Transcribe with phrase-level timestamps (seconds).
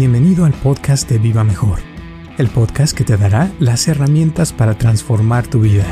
[0.00, 1.78] Bienvenido al podcast de Viva Mejor,
[2.38, 5.84] el podcast que te dará las herramientas para transformar tu vida.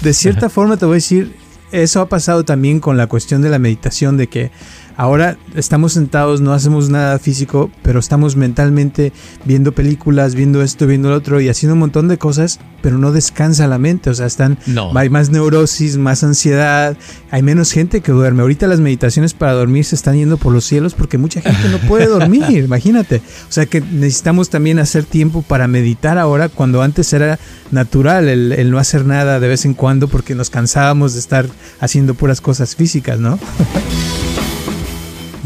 [0.00, 1.36] De cierta forma te voy a decir,
[1.70, 4.52] eso ha pasado también con la cuestión de la meditación, de que
[4.96, 9.12] Ahora estamos sentados, no hacemos nada físico, pero estamos mentalmente
[9.44, 13.12] viendo películas, viendo esto, viendo lo otro y haciendo un montón de cosas, pero no
[13.12, 14.08] descansa la mente.
[14.08, 14.56] O sea, están,
[14.94, 16.96] hay más neurosis, más ansiedad,
[17.30, 18.40] hay menos gente que duerme.
[18.40, 21.78] Ahorita las meditaciones para dormir se están yendo por los cielos porque mucha gente no
[21.86, 23.20] puede dormir, imagínate.
[23.48, 27.38] O sea que necesitamos también hacer tiempo para meditar ahora cuando antes era
[27.70, 31.46] natural el, el no hacer nada de vez en cuando porque nos cansábamos de estar
[31.80, 33.38] haciendo puras cosas físicas, ¿no?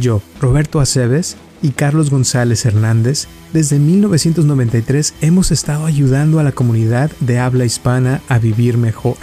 [0.00, 7.10] Yo, Roberto Aceves y Carlos González Hernández, desde 1993 hemos estado ayudando a la comunidad
[7.20, 9.16] de habla hispana a vivir mejor.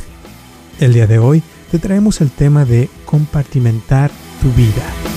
[0.80, 1.42] El día de hoy
[1.72, 5.17] te traemos el tema de compartimentar tu vida.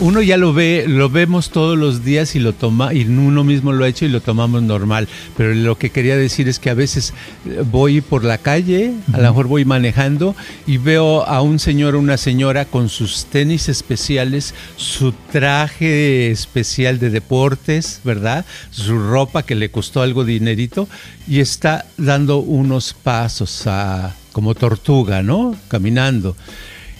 [0.00, 3.72] Uno ya lo ve, lo vemos todos los días y lo toma, y uno mismo
[3.72, 5.08] lo ha hecho y lo tomamos normal.
[5.36, 7.12] Pero lo que quería decir es que a veces
[7.46, 10.34] eh, voy por la calle, a lo mejor voy manejando
[10.66, 16.98] y veo a un señor o una señora con sus tenis especiales, su traje especial
[16.98, 18.44] de deportes, ¿verdad?
[18.70, 20.88] Su ropa que le costó algo dinerito
[21.28, 25.56] y está dando unos pasos a, como tortuga, ¿no?
[25.68, 26.36] Caminando.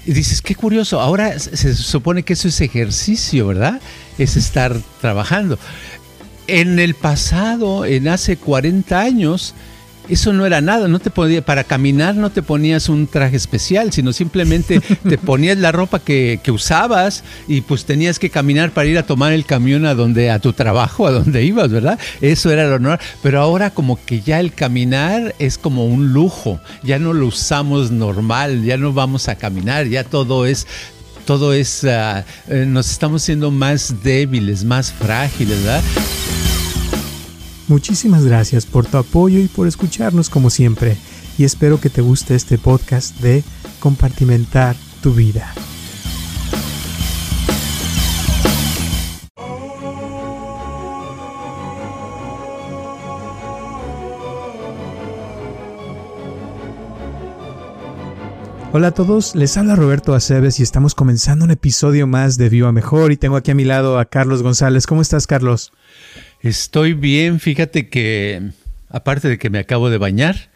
[0.07, 3.81] Y dices, qué curioso, ahora se supone que eso es ejercicio, ¿verdad?
[4.19, 5.59] Es estar trabajando.
[6.47, 9.55] En el pasado, en hace 40 años,
[10.09, 13.93] eso no era nada, no te podía, para caminar no te ponías un traje especial,
[13.93, 18.97] sino simplemente te ponías la ropa que, usabas y pues tenías que caminar para ir
[18.97, 21.99] a tomar el camión a donde, a tu trabajo, a donde ibas, ¿verdad?
[22.21, 23.01] Eso era lo normal.
[23.23, 27.91] Pero ahora como que ya el caminar es como un lujo, ya no lo usamos
[27.91, 30.67] normal, ya no vamos a caminar, ya todo es
[31.25, 32.23] todo es, eh,
[32.67, 35.83] nos estamos siendo más débiles, más frágiles, ¿verdad?
[37.67, 40.97] Muchísimas gracias por tu apoyo y por escucharnos como siempre
[41.39, 43.43] y espero que te guste este podcast de
[43.81, 45.53] compartimentar tu vida.
[58.77, 62.73] Hola a todos, les habla Roberto Aceves y estamos comenzando un episodio más de Viva
[62.73, 64.89] Mejor y tengo aquí a mi lado a Carlos González.
[64.89, 65.71] ¿Cómo estás, Carlos?
[66.45, 68.51] Estoy bien, fíjate que
[68.91, 70.51] aparte de que me acabo de bañar,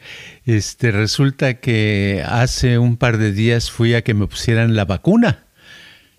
[0.45, 5.45] este resulta que hace un par de días fui a que me pusieran la vacuna.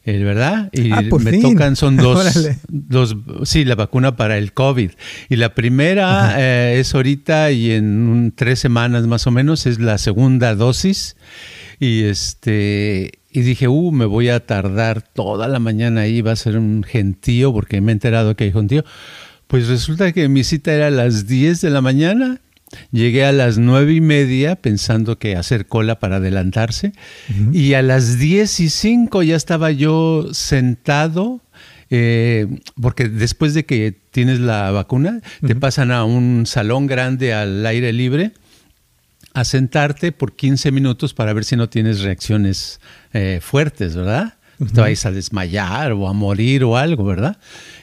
[0.05, 0.71] Eh, ¿Verdad?
[0.73, 4.89] Y ah, me tocan, son dos, dos, sí, la vacuna para el COVID.
[5.29, 9.99] Y la primera eh, es ahorita y en tres semanas más o menos es la
[9.99, 11.15] segunda dosis.
[11.79, 16.35] Y este, y dije, uh, me voy a tardar toda la mañana ahí, va a
[16.35, 18.83] ser un gentío, porque me he enterado que hay gentío.
[19.49, 22.39] Pues resulta que mi cita era a las 10 de la mañana.
[22.91, 26.93] Llegué a las nueve y media pensando que hacer cola para adelantarse.
[27.51, 31.41] Y a las diez y cinco ya estaba yo sentado.
[31.89, 32.45] Eh,
[32.79, 37.91] porque después de que tienes la vacuna, te pasan a un salón grande al aire
[37.91, 38.33] libre
[39.33, 42.79] a sentarte por 15 minutos para ver si no tienes reacciones
[43.13, 44.35] eh, fuertes, ¿verdad?
[44.73, 47.37] Te vais a desmayar o a morir o algo, ¿verdad?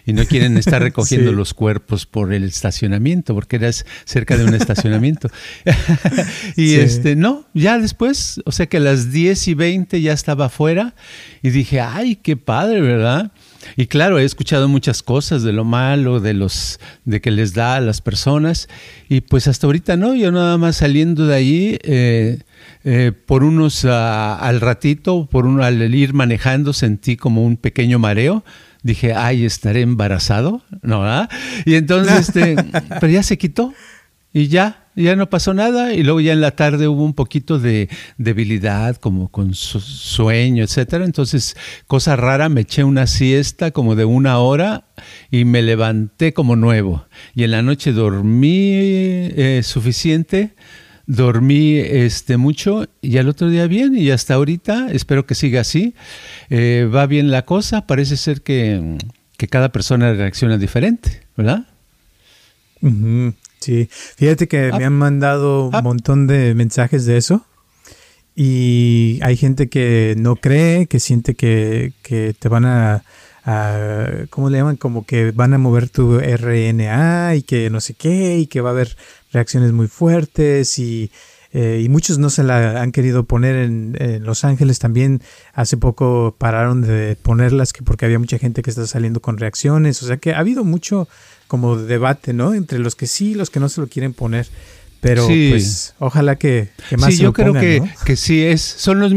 [0.07, 4.55] Y no quieren estar recogiendo los cuerpos por el estacionamiento, porque eras cerca de un
[4.55, 5.29] estacionamiento.
[6.57, 10.47] y este, no, ya después, o sea que a las 10 y 20 ya estaba
[10.47, 10.95] afuera
[11.43, 13.33] y dije, ay, qué padre, ¿verdad?
[13.77, 17.77] Y claro, he escuchado muchas cosas de lo malo, de los de que les da
[17.77, 18.69] a las personas
[19.09, 22.41] y pues hasta ahorita no, yo nada más saliendo de allí eh,
[22.85, 27.99] eh, por unos ah, al ratito, por uno al ir manejando sentí como un pequeño
[27.99, 28.45] mareo,
[28.83, 31.01] dije, ay, estaré embarazado, ¿no?
[31.01, 31.29] ¿verdad?
[31.65, 32.57] Y entonces, este,
[33.01, 33.75] pero ya se quitó
[34.33, 35.93] y ya, ya no pasó nada.
[35.93, 41.05] Y luego ya en la tarde hubo un poquito de debilidad, como con sueño, etcétera.
[41.05, 44.85] Entonces, cosa rara, me eché una siesta como de una hora
[45.31, 47.07] y me levanté como nuevo.
[47.35, 50.55] Y en la noche dormí eh, suficiente
[51.07, 55.95] dormí este, mucho y al otro día bien y hasta ahorita espero que siga así.
[56.51, 58.99] Eh, va bien la cosa, parece ser que,
[59.51, 61.67] cada persona reacciona diferente, ¿verdad?
[63.61, 64.87] Sí, fíjate que me ah.
[64.87, 65.83] han mandado un ah.
[65.83, 67.47] montón de mensajes de eso
[68.35, 71.93] y hay gente que no cree, que siente que,
[72.39, 73.03] te van a,
[73.45, 74.77] a, ¿cómo le llaman?
[74.77, 78.71] Como que van a mover tu RNA y que no sé qué y que va
[78.71, 78.95] a haber
[79.33, 81.11] reacciones muy fuertes y
[81.53, 85.23] eh, y muchos no se la han querido poner en, Los Ángeles también
[85.55, 90.03] hace poco pararon de ponerlas que porque había mucha gente que está saliendo con reacciones
[90.03, 91.09] o sea que ha habido mucho
[91.47, 94.47] como debate no entre los que sí y los que no se lo quieren poner
[95.01, 99.13] pero pues ojalá que, más sí, yo creo que, que sí es son los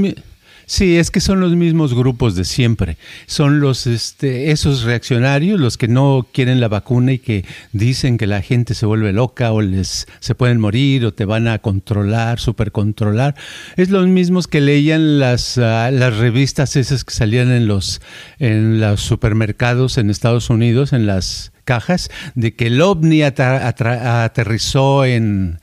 [0.69, 2.99] Sí, es que son los mismos grupos de siempre.
[3.25, 7.43] Son los este, esos reaccionarios, los que no quieren la vacuna y que
[7.73, 11.47] dicen que la gente se vuelve loca o les se pueden morir o te van
[11.47, 13.33] a controlar, supercontrolar.
[13.77, 17.99] Es los mismos que leían las, ah, las revistas esas que salían en los
[18.37, 25.59] en los supermercados en Estados Unidos, en las cajas de que el ovni aterrizó en,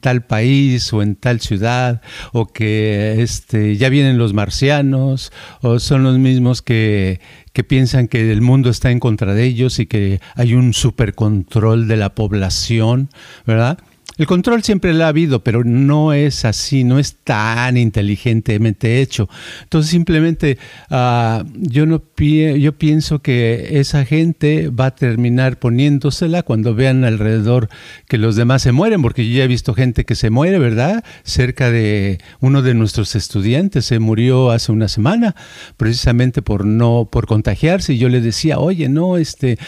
[0.00, 2.02] tal país o en tal ciudad
[2.32, 7.20] o que este, ya vienen los marcianos o son los mismos que,
[7.52, 11.86] que piensan que el mundo está en contra de ellos y que hay un supercontrol
[11.86, 13.10] de la población,
[13.46, 13.78] ¿verdad?
[14.16, 19.28] El control siempre lo ha habido, pero no es así, no es tan inteligentemente hecho.
[19.62, 20.58] Entonces simplemente
[20.90, 27.68] uh, yo, no yo pienso que esa gente va a terminar poniéndosela cuando vean alrededor
[28.08, 31.04] que los demás se mueren, porque yo ya he visto gente que se muere, ¿verdad?
[31.24, 35.34] Cerca de uno de nuestros estudiantes se murió hace una semana,
[35.76, 37.94] precisamente por no, por contagiarse.
[37.94, 39.58] Y yo le decía, oye, no, este,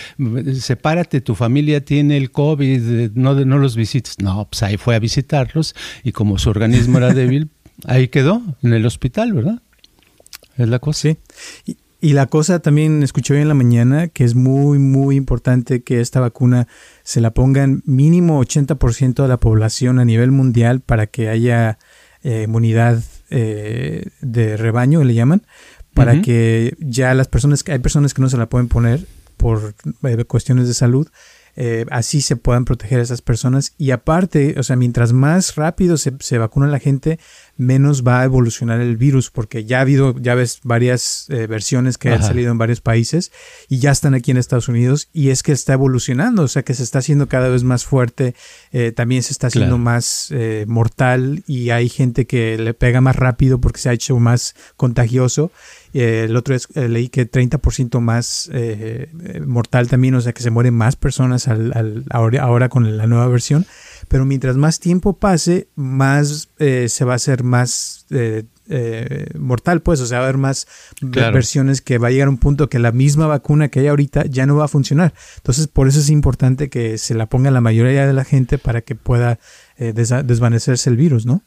[0.61, 4.17] sepárate, tu familia tiene el COVID, no, no los visites.
[4.21, 5.75] No, pues ahí fue a visitarlos
[6.05, 7.49] y como su organismo era débil,
[7.85, 9.61] ahí quedó en el hospital, ¿verdad?
[10.57, 11.01] Es la cosa.
[11.01, 11.17] Sí.
[12.01, 16.01] Y, la cosa también escuché hoy en la mañana que es muy, muy importante que
[16.01, 16.69] esta vacuna
[17.03, 21.79] se la pongan mínimo 80% de la población a nivel mundial para que haya
[22.23, 25.43] eh, inmunidad eh, de rebaño, le llaman,
[25.95, 29.05] para que ya las personas, hay personas que no se la pueden poner
[29.37, 29.75] por
[30.05, 31.09] eh, cuestiones de salud,
[31.57, 33.75] eh, así se puedan proteger a esas personas.
[33.79, 37.19] Y aparte, o sea, mientras más rápido se, se vacuna la gente,
[37.57, 41.99] menos va a evolucionar el virus, porque ya ha habido, ya ves, varias eh, versiones
[41.99, 43.33] que han salido en varios países
[43.69, 46.75] y ya están aquí en Estados Unidos y es que está evolucionando, o sea, que
[46.75, 48.35] se está haciendo cada vez más fuerte,
[48.73, 53.17] eh, también se está haciendo más eh, mortal y hay gente que le pega más
[53.17, 55.51] rápido porque se ha hecho más contagioso.
[55.93, 58.51] el otro es, leí que 30% más
[59.47, 63.27] mortal también, o sea, que se mueren más personas al, ahora, ahora con la nueva
[63.29, 63.67] versión
[64.09, 69.83] pero mientras más tiempo pase, más eh, se va a hacer más eh, eh, mortal,
[69.83, 70.67] pues, o sea, va a haber más
[71.01, 74.27] versiones que va a llegar a un punto que la misma vacuna que hay ahorita
[74.27, 75.15] ya no va a funcionar.
[75.37, 78.83] Entonces, por eso es importante que se la ponga la mayoría de la gente para
[78.83, 79.39] que pueda
[79.79, 81.43] desvanecerse el virus, ¿no?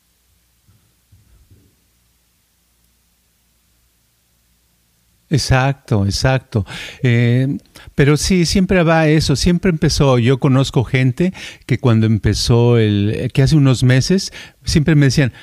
[5.29, 6.65] Exacto, exacto.
[7.03, 7.57] Eh,
[7.99, 10.19] pero sí, siempre va eso, siempre empezó.
[10.19, 11.33] Yo conozco gente
[11.65, 14.31] que cuando empezó el, que hace unos meses,
[14.63, 15.33] siempre me decían,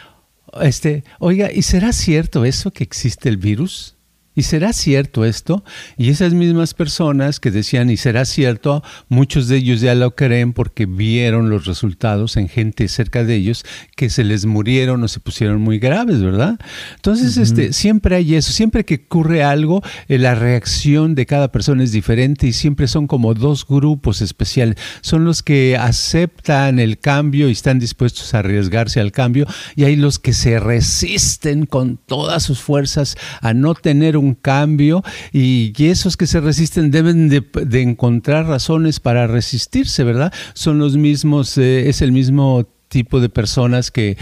[0.63, 3.96] este, oiga, ¿y será cierto eso que existe el virus?
[4.37, 5.65] ¿Y será cierto esto?
[5.97, 8.85] Y esas mismas personas que decían, ¿y será cierto?
[9.09, 13.65] Muchos de ellos ya lo creen porque vieron los resultados en gente cerca de ellos
[13.97, 16.59] que se les murieron o se pusieron muy graves, ¿verdad?
[16.97, 21.83] Entonces, este, siempre hay eso, siempre que ocurre algo, eh, la reacción de cada persona
[21.83, 24.77] es diferente y siempre son como dos grupos especiales.
[25.01, 29.97] Son los que aceptan el cambio y están dispuestos a arriesgarse al cambio y hay
[29.97, 35.03] los que se resisten con todas sus fuerzas a no tener un un cambio
[35.33, 40.33] y, esos que se resisten deben de, encontrar razones para resistirse, ¿verdad?
[40.53, 44.17] Son los mismos, eh, es el mismo tipo de personas que,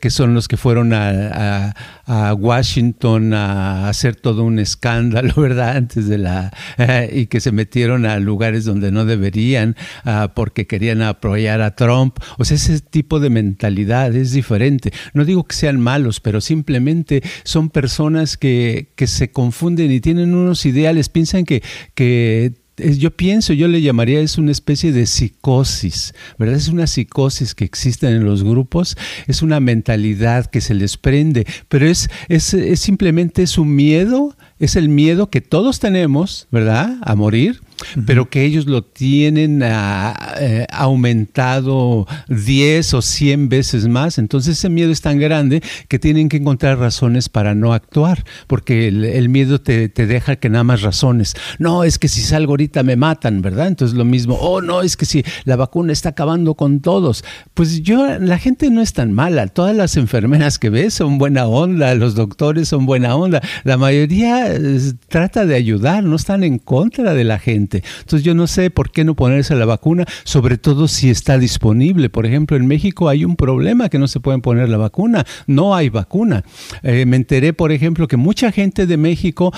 [0.00, 1.72] que son los que fueron a,
[2.36, 5.76] Washington a hacer todo un escándalo, ¿verdad?
[5.76, 6.52] Antes de la...
[6.78, 11.76] Eh, y que se metieron a lugares donde no deberían ah, porque querían apoyar a
[11.76, 12.18] Trump.
[12.38, 14.92] O sea, ese tipo de mentalidad es diferente.
[15.14, 20.34] No digo que sean malos, pero simplemente son personas que, que se confunden y tienen
[20.34, 21.62] unos ideales, piensan que,
[21.94, 26.56] que yo pienso, yo le llamaría, es una especie de psicosis, ¿verdad?
[26.56, 31.46] Es una psicosis que existe en los grupos, es una mentalidad que se les prende,
[31.68, 36.96] pero es, es, es simplemente su miedo, es el miedo que todos tenemos, ¿verdad?
[37.02, 37.60] A morir,
[38.06, 44.18] pero que ellos lo tienen ah, eh, aumentado 10 o 100 veces más.
[44.18, 48.88] Entonces ese miedo es tan grande que tienen que encontrar razones para no actuar, porque
[48.88, 51.34] el, miedo te, deja que nada más razones.
[51.58, 53.68] No, es que si salgo ahorita me matan, ¿verdad?
[53.68, 57.24] Entonces lo mismo, oh, no, es que si la vacuna está acabando con todos.
[57.54, 59.46] Pues yo, la gente no es tan mala.
[59.48, 63.40] Todas las enfermeras que ves son buena onda, los doctores son buena onda.
[63.64, 67.65] La mayoría eh, trata de ayudar, no están en contra de la gente.
[67.74, 72.10] Entonces yo no sé por qué no ponerse la vacuna, sobre todo si está disponible.
[72.10, 75.74] Por ejemplo, en México hay un problema que no se pueden poner la vacuna, no
[75.74, 76.44] hay vacuna.
[76.82, 79.52] Eh, me enteré, por ejemplo, que mucha gente de México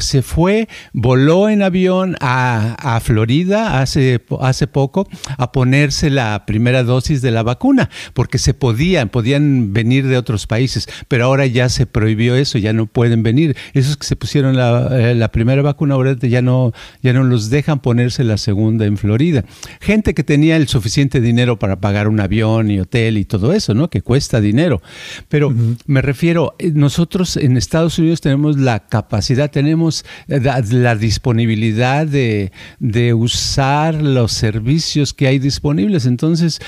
[0.00, 6.82] se fue, voló en avión a, a Florida hace, hace poco a ponerse la primera
[6.82, 11.68] dosis de la vacuna, porque se podían, podían venir de otros países, pero ahora ya
[11.68, 13.56] se prohibió eso, ya no pueden venir.
[13.72, 17.50] Esos que se pusieron la, eh, la primera vacuna ahora ya no, ya no los
[17.50, 19.44] dejan ponerse la segunda en Florida.
[19.80, 23.74] Gente que tenía el suficiente dinero para pagar un avión y hotel y todo eso,
[23.74, 23.88] ¿no?
[23.88, 24.82] Que cuesta dinero.
[25.28, 25.54] Pero
[25.86, 32.52] me refiero, eh, nosotros en Estados Unidos tenemos la capacidad, tenemos eh, la, disponibilidad de,
[32.78, 36.06] de, usar los servicios que hay disponibles.
[36.06, 36.60] Entonces,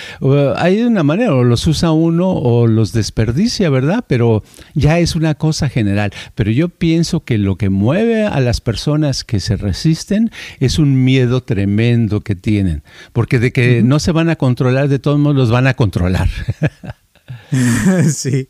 [0.57, 4.05] hay una manera, o los usa uno o los desperdicia, ¿verdad?
[4.07, 4.43] Pero
[4.75, 6.13] ya es una cosa general.
[6.35, 11.05] Pero yo pienso que lo que mueve a las personas que se resisten es un
[11.05, 15.37] miedo tremendo que tienen, porque de que no se van a controlar, de todos modos
[15.37, 16.29] los van a controlar.
[18.13, 18.49] sí,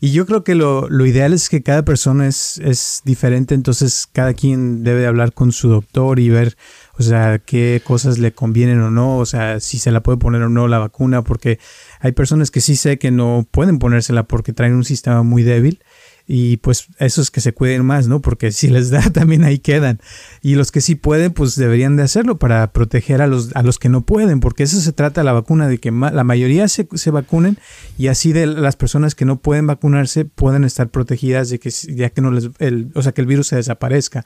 [0.00, 4.34] y yo creo que lo, ideal es que cada persona es, es diferente, entonces cada
[4.34, 6.56] quien debe hablar con su doctor y ver,
[6.98, 10.42] o sea, qué cosas le convienen o no, o sea, si se la puede poner
[10.42, 11.58] o no la vacuna, porque
[12.00, 15.80] hay personas que sí sé que no pueden ponérsela porque traen un sistema muy débil
[16.26, 18.20] y pues esos que se cuiden más, ¿no?
[18.20, 20.00] Porque si les da también ahí quedan.
[20.42, 23.78] Y los que sí pueden, pues deberían de hacerlo para proteger a los, a los
[23.78, 27.10] que no pueden, porque eso se trata la vacuna, de que la mayoría se, se
[27.10, 27.58] vacunen
[27.98, 32.10] y así de las personas que no pueden vacunarse pueden estar protegidas de que ya
[32.10, 34.24] que no les, el, o sea, que el virus se desaparezca.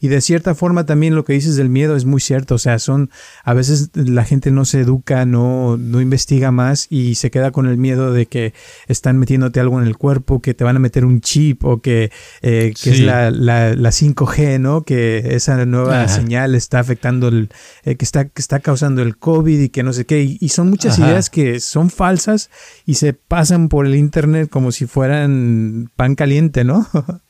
[0.00, 2.78] Y de cierta forma también lo que dices del miedo es muy cierto, o sea,
[2.78, 3.10] son,
[3.44, 7.66] a veces la gente no se educa, no, no investiga más y se queda con
[7.66, 8.54] el miedo de que
[8.88, 12.10] están metiéndote algo en el cuerpo, que te van a meter un chip o que,
[12.42, 14.82] eh, que es la, la, la, 5G, ¿no?
[14.82, 17.50] Que esa nueva señal está afectando, el,
[17.84, 20.22] eh, que, está, que está causando el COVID y que no sé qué.
[20.22, 22.50] Y, son muchas ideas que son falsas
[22.84, 26.88] y se pasan por el Internet como si fueran pan caliente, ¿no?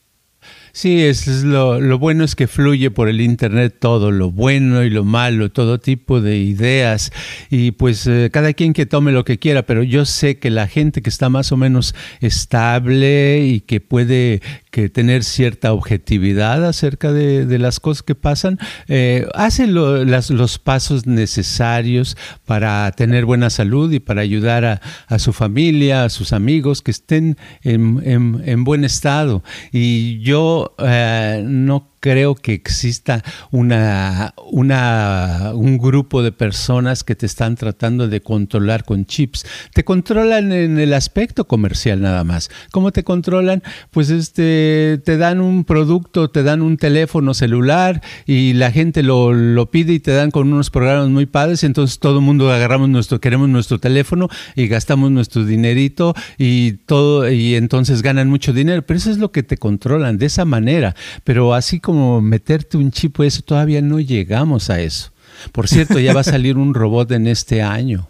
[0.72, 4.90] Sí, es, lo, lo, bueno es que fluye por el Internet todo, lo bueno y
[4.90, 7.12] lo malo, todo tipo de ideas.
[7.50, 10.68] Y pues eh, cada quien que tome lo que quiera, pero yo sé que la
[10.68, 17.12] gente que está más o menos estable y que puede que tener cierta objetividad acerca
[17.12, 18.58] de, las cosas que pasan,
[18.88, 26.04] eh, hace los pasos necesarios para tener buena salud y para ayudar a, su familia,
[26.04, 28.00] a sus amigos que estén en,
[28.44, 29.42] en buen estado.
[29.72, 37.26] Y yo eh, no creo que exista una, una, un grupo de personas que te
[37.26, 39.46] están tratando de controlar con chips.
[39.74, 42.50] Te controlan en el aspecto comercial nada más.
[42.72, 43.62] ¿Cómo te controlan?
[43.90, 49.34] Pues este, te dan un producto, te dan un teléfono celular y la gente lo,
[49.34, 51.64] lo pide y te dan con unos programas muy padres.
[51.64, 57.30] Entonces todo el mundo agarramos nuestro, queremos nuestro teléfono y gastamos nuestro dinerito y todo,
[57.30, 58.82] y entonces ganan mucho dinero.
[58.82, 60.94] Pero eso es lo que te controlan de esa manera.
[61.24, 65.10] Pero así como como meterte un chip, eso todavía no llegamos a eso.
[65.50, 68.08] Por cierto, ya va a salir un robot en este año.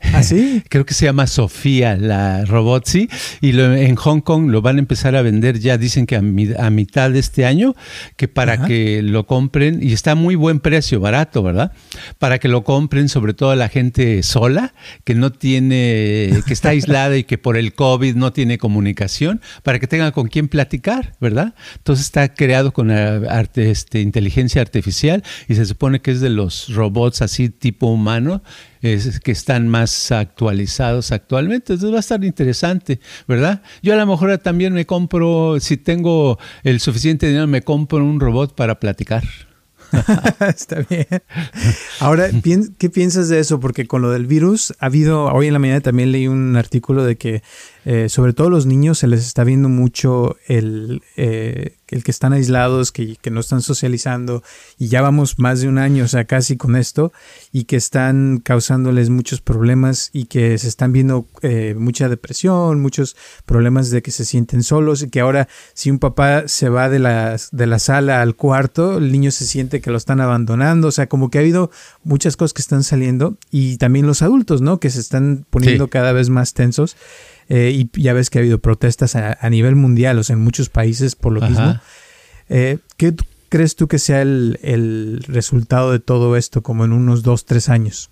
[0.14, 0.62] ¿Ah, sí?
[0.68, 3.08] Creo que se llama Sofía, la robot, sí.
[3.42, 7.10] Y en Hong Kong lo van a empezar a vender ya, dicen que a, mitad
[7.10, 7.74] de este año,
[8.16, 11.72] que para que lo compren, y está a muy buen precio, barato, ¿verdad?
[12.18, 14.72] Para que lo compren, sobre todo la gente sola,
[15.04, 19.78] que no tiene, que está aislada y que por el COVID no tiene comunicación, para
[19.78, 21.54] que tengan con quién platicar, ¿verdad?
[21.76, 26.74] Entonces está creado con arte, este, inteligencia artificial y se supone que es de los
[26.74, 28.42] robots así tipo humano
[28.82, 31.74] es, que están más actualizados actualmente.
[31.74, 33.62] Entonces va a estar interesante, ¿verdad?
[33.82, 38.20] Yo a lo mejor también me compro, si tengo el suficiente dinero, me compro un
[38.20, 39.24] robot para platicar.
[40.40, 41.06] Está bien.
[41.98, 42.28] Ahora,
[42.78, 43.60] ¿qué piensas de eso?
[43.60, 47.04] Porque con lo del virus ha habido, hoy en la mañana también leí un artículo
[47.04, 47.42] de que
[47.84, 52.32] eh, sobre todo los niños se les está viendo mucho el, eh, el que están
[52.32, 54.42] aislados, que, que, no están socializando
[54.78, 57.12] y ya vamos más de un año, o sea, casi con esto,
[57.52, 63.16] y que están causándoles muchos problemas y que se están viendo eh, mucha depresión, muchos
[63.44, 66.98] problemas de que se sienten solos y que ahora si un papá se va de
[66.98, 70.92] la, de la sala al cuarto, el niño se siente que lo están abandonando, o
[70.92, 71.70] sea, como que ha habido
[72.04, 74.80] muchas cosas que están saliendo y también los adultos, ¿no?
[74.80, 76.96] Que se están poniendo cada vez más tensos.
[77.52, 80.68] Eh, y ya ves que ha habido protestas a, nivel mundial, o sea, en muchos
[80.68, 81.80] países por lo mismo.
[82.48, 83.16] Eh, ¿Qué
[83.48, 88.10] crees tú que sea el, resultado de todo esto como en unos dos, tres años?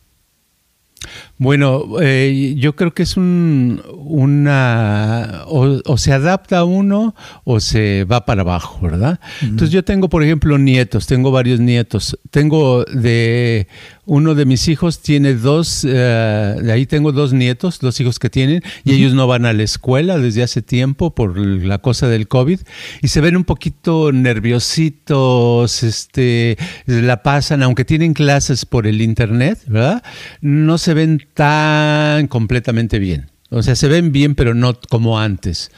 [1.36, 7.14] Bueno, eh, yo creo que es un, una, o, se adapta a uno
[7.44, 9.20] o se va para abajo, ¿verdad?
[9.40, 12.18] Entonces yo tengo, por ejemplo, nietos, tengo varios nietos.
[12.32, 13.68] Tengo de,
[14.08, 18.30] uno de mis hijos tiene dos, eh, de ahí tengo dos nietos, dos hijos que
[18.30, 22.26] tienen, y ellos no van a la escuela desde hace tiempo por la cosa del
[22.26, 22.58] COVID,
[23.02, 29.58] y se ven un poquito nerviositos, este, la pasan, aunque tienen clases por el internet,
[29.66, 30.02] ¿verdad?
[30.40, 33.30] No se ven tan completamente bien.
[33.50, 35.70] O sea, se ven bien, pero no como antes.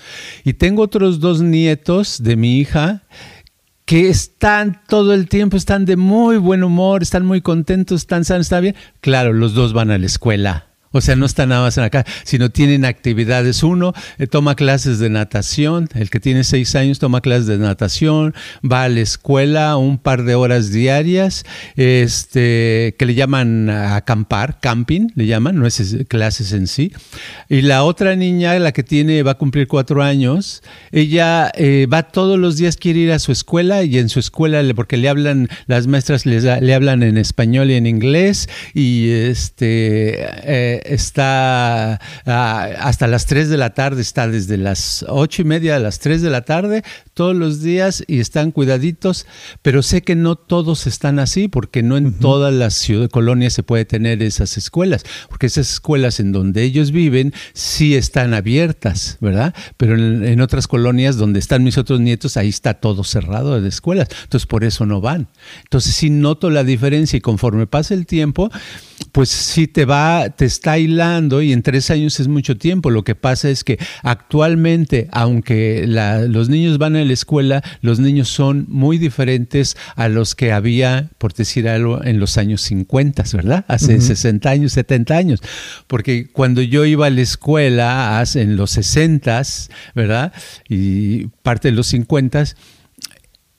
[0.44, 3.02] Y tengo otros dos nietos de mi hija
[3.90, 8.46] que están todo el tiempo, están de muy buen humor, están muy contentos, están sanos,
[8.46, 8.76] está bien.
[9.00, 12.04] Claro, los dos van a la escuela o sea, no está nada más en acá,
[12.24, 13.62] sino tienen actividades.
[13.62, 18.34] Uno eh, toma clases de natación, el que tiene seis años toma clases de natación,
[18.64, 21.44] va a la escuela un par de horas diarias,
[21.76, 26.92] este, que le llaman acampar, camping, le llaman, no es clases en sí.
[27.48, 32.02] Y la otra niña, la que tiene, va a cumplir cuatro años, ella eh, va
[32.02, 35.48] todos los días, quiere ir a su escuela y en su escuela, porque le hablan,
[35.66, 40.26] las maestras le hablan en español y en inglés y este...
[40.42, 45.76] Eh, está ah, hasta las 3 de la tarde, está desde las 8 y media
[45.76, 46.82] a las 3 de la tarde
[47.14, 49.26] todos los días y están cuidaditos,
[49.62, 53.62] pero sé que no todos están así porque no en todas las ciudades, colonias se
[53.62, 59.54] puede tener esas escuelas, porque esas escuelas en donde ellos viven sí están abiertas, ¿verdad?
[59.76, 64.08] Pero en, otras colonias donde están mis otros nietos, ahí está todo cerrado de escuelas,
[64.24, 65.28] entonces por eso no van.
[65.64, 68.50] Entonces sí noto la diferencia y conforme pasa el tiempo,
[69.12, 72.90] pues sí te va, te está hilando y en tres años es mucho tiempo.
[72.90, 78.28] Lo que pasa es que actualmente, aunque los niños van a la escuela, los niños
[78.28, 83.64] son muy diferentes a los que había, por decir algo, en los años 50, ¿verdad?
[83.68, 85.40] Hace 60 años, 70 años.
[85.86, 89.42] Porque cuando yo iba a la escuela, en los 60,
[89.94, 90.32] ¿verdad?
[90.68, 92.44] Y parte de los 50,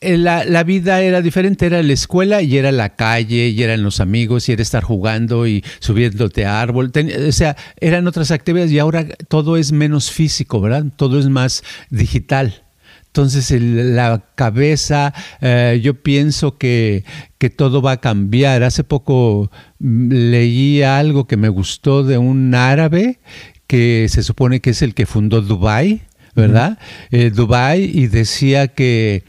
[0.02, 4.00] eh, la, vida era diferente, era la escuela y era la calle y eran los
[4.00, 6.92] amigos y era estar jugando y subiéndote a árbol.
[7.28, 10.86] o sea, eran otras actividades y ahora todo es menos físico, ¿verdad?
[10.96, 12.64] Todo es más digital.
[13.06, 17.04] Entonces la cabeza, eh, yo pienso que,
[17.38, 18.64] que, todo va a cambiar.
[18.64, 23.20] Hace poco mm, leí algo que me gustó de un árabe
[23.68, 26.02] que se supone que es el que fundó Dubai,
[26.36, 26.80] ¿verdad?
[27.12, 29.24] Eh, Dubai y decía que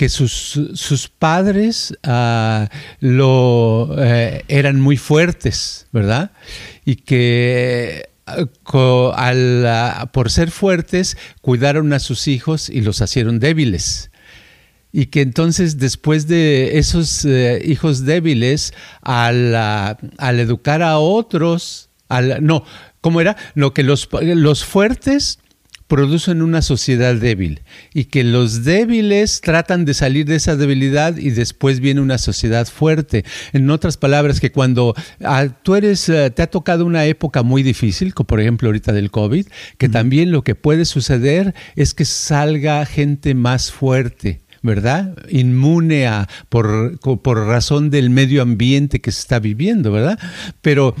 [0.00, 6.30] que sus, sus padres ah, lo, eh, eran muy fuertes, ¿verdad?
[6.86, 14.10] Y que ah, por ser fuertes cuidaron a sus hijos y los hicieron débiles.
[14.90, 22.42] Y que entonces después de esos eh, hijos débiles, al, al, educar a otros, al,
[22.42, 22.64] no,
[23.02, 23.36] ¿cómo era?
[23.54, 25.39] No, que los, los fuertes
[25.90, 31.30] producen una sociedad débil y que los débiles tratan de salir de esa debilidad y
[31.30, 33.24] después viene una sociedad fuerte.
[33.52, 37.64] En otras palabras, que cuando ah, tú eres, eh, te ha tocado una época muy
[37.64, 39.48] difícil, como por ejemplo ahorita del COVID,
[39.78, 44.40] que también lo que puede suceder es que salga gente más fuerte.
[44.62, 45.16] ¿verdad?
[45.30, 50.18] Inmune a, por, por razón del medio ambiente que se está viviendo, ¿verdad?
[50.60, 50.94] Pero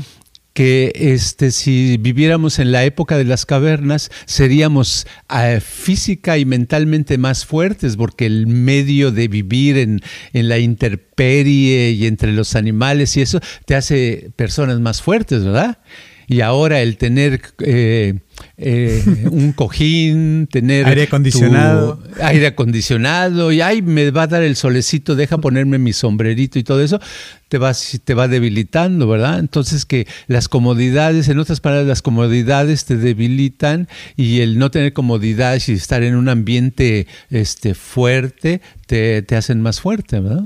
[0.60, 7.16] que este, si viviéramos en la época de las cavernas, seríamos eh, física y mentalmente
[7.16, 10.02] más fuertes, porque el medio de vivir en,
[10.34, 15.78] en la interperie y entre los animales y eso te hace personas más fuertes, ¿verdad?
[16.26, 18.18] Y ahora el tener eh,
[18.62, 24.54] eh, un cojín, tener aire acondicionado, aire acondicionado y ay me va a dar el
[24.54, 27.00] solecito, deja ponerme mi sombrerito y todo eso,
[27.48, 27.72] te va
[28.04, 29.38] te va debilitando, ¿verdad?
[29.38, 34.92] Entonces que las comodidades, en otras palabras, las comodidades te debilitan y el no tener
[34.92, 40.44] comodidades y estar en un ambiente este fuerte te, hacen más fuerte, ¿verdad?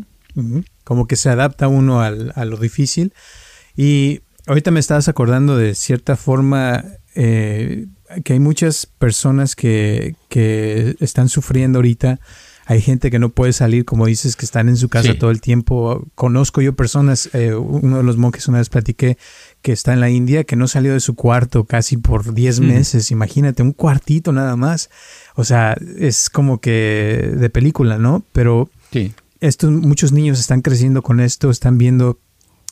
[0.85, 3.12] Como que se adapta uno al, a lo difícil
[3.77, 7.87] y Ahorita me estabas acordando de cierta forma eh,
[8.22, 12.20] que hay muchas personas que, que, están sufriendo ahorita.
[12.66, 15.42] Hay gente que no puede salir, como dices, que están en su casa todo el
[15.42, 16.07] tiempo.
[16.14, 19.18] Conozco yo personas, eh, uno de los monjes una vez platiqué
[19.61, 23.11] que está en la India, que no salió de su cuarto casi por 10 meses.
[23.11, 24.88] Imagínate, un cuartito nada más.
[25.35, 28.24] O sea, es como que de película, ¿no?
[28.33, 28.70] Pero
[29.40, 32.18] estos muchos niños están creciendo con esto, están viendo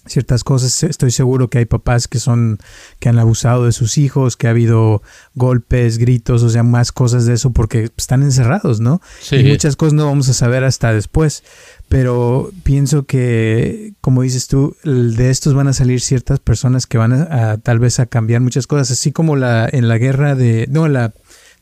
[0.06, 0.82] ciertas cosas.
[0.82, 2.58] Estoy seguro que hay papás que son
[2.98, 5.02] que han abusado de sus hijos, que ha habido
[5.34, 9.00] golpes, gritos, o sea, más cosas de eso porque están encerrados, ¿no?
[9.30, 11.42] Y muchas cosas no vamos a saber hasta después.
[11.88, 17.12] Pero pienso que, como dices tú, de estos van a salir ciertas personas que van
[17.12, 20.88] a, tal vez a cambiar muchas cosas, así como la en la guerra de no
[20.88, 21.12] la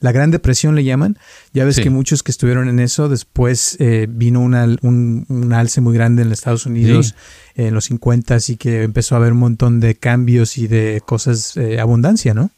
[0.00, 1.18] la Gran Depresión le llaman.
[1.52, 5.80] Ya ves que muchos que estuvieron en eso, después eh, vino una, un, un, alce
[5.80, 7.14] muy grande en Estados Unidos
[7.54, 11.56] en los 50 y que empezó a haber un montón de cambios y de cosas,
[11.56, 12.50] eh, abundancia, ¿no?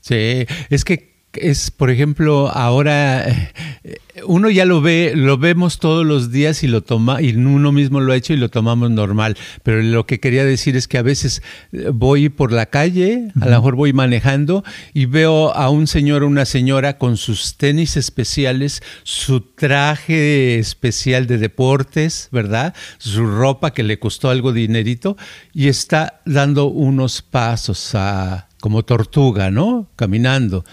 [0.00, 6.04] Sí, es que es, por ejemplo, ahora eh, uno ya lo ve, lo vemos todos
[6.06, 9.36] los días y lo toma, y uno mismo lo ha hecho y lo tomamos normal.
[9.62, 11.42] Pero lo que quería decir es que a veces
[11.72, 16.22] eh, voy por la calle, a lo mejor voy manejando y veo a un señor
[16.22, 22.74] o una señora con sus tenis especiales, su traje especial de deportes, ¿verdad?
[22.98, 25.16] Su ropa que le costó algo dinerito
[25.52, 29.88] y está dando unos pasos a, como tortuga, ¿no?
[29.96, 30.64] Caminando.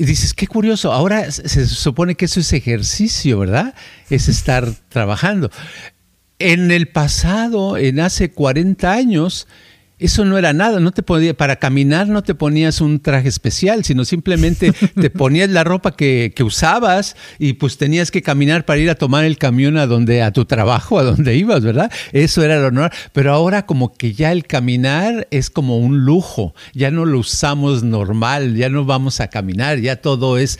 [0.00, 3.74] Y dices, qué curioso, ahora se supone que eso es ejercicio, ¿verdad?
[4.08, 5.50] Es estar trabajando.
[6.38, 9.48] En el pasado, en hace 40 años,
[9.98, 13.84] eso no era nada, no te podía, para caminar no te ponías un traje especial,
[13.84, 18.78] sino simplemente te ponías la ropa que, que, usabas y pues tenías que caminar para
[18.78, 21.90] ir a tomar el camión a donde, a tu trabajo, a donde ibas, ¿verdad?
[22.12, 22.92] Eso era lo normal.
[23.12, 27.82] Pero ahora como que ya el caminar es como un lujo, ya no lo usamos
[27.82, 30.58] normal, ya no vamos a caminar, ya todo es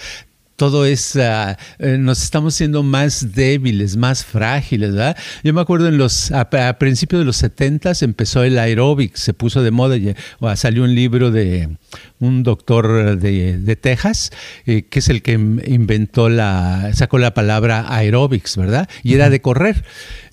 [0.58, 5.16] todo es, ah, eh, nos estamos siendo más débiles, más frágiles, ¿verdad?
[5.44, 9.62] Yo me acuerdo en los, a, principios de los 70 empezó el aeróbic, se puso
[9.62, 10.14] de moda, y,
[10.56, 11.76] salió un libro de
[12.18, 14.32] un doctor de, Texas,
[14.66, 18.88] eh, que es el que inventó la, sacó la palabra aerobics, ¿verdad?
[19.04, 19.84] Y era de correr.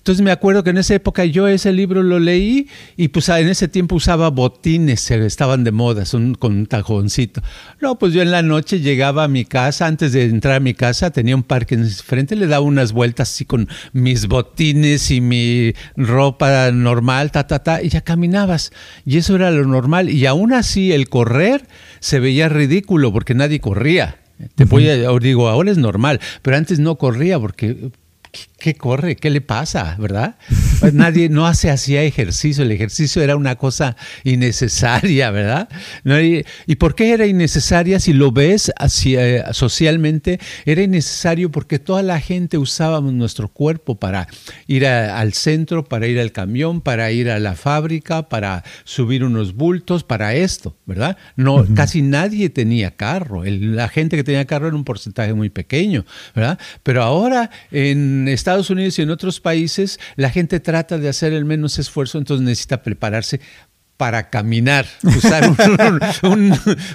[0.06, 3.48] Entonces me acuerdo que en esa época yo ese libro lo leí y pues en
[3.48, 7.42] ese tiempo usaba botines, estaban de moda, son con un tajoncito.
[7.80, 10.74] No, pues yo en la noche llegaba a mi casa, antes de entrar a mi
[10.74, 15.20] casa tenía un parque en frente, le daba unas vueltas así con mis botines y
[15.20, 18.70] mi ropa normal, ta, ta, ta, y ya caminabas.
[19.04, 20.08] Y eso era lo normal.
[20.08, 21.66] Y aún así el correr
[21.98, 24.20] se veía ridículo porque nadie corría.
[24.54, 27.90] Te voy a, digo, ahora es normal, pero antes no corría porque
[28.58, 29.16] ¿qué corre?
[29.16, 29.96] ¿Qué le pasa?
[29.98, 30.36] ¿Verdad?
[30.92, 35.68] Nadie no hace hacía ejercicio, el ejercicio era una cosa innecesaria, ¿verdad?
[36.66, 38.00] ¿Y, por qué era innecesaria?
[38.00, 43.96] Si lo ves así, eh, socialmente, era innecesario porque toda la gente usábamos nuestro cuerpo
[43.96, 44.26] para
[44.66, 49.54] ir al centro, para ir al camión, para ir a la fábrica, para subir unos
[49.54, 51.16] bultos, para esto, ¿verdad?
[51.36, 53.44] No, casi nadie tenía carro.
[53.44, 56.58] la gente que tenía carro era un porcentaje muy pequeño, ¿verdad?
[56.82, 61.44] Pero ahora en Estados Unidos y en otros países la gente trata de hacer el
[61.44, 63.40] menos esfuerzo, entonces necesita prepararse
[63.96, 65.50] para caminar, usar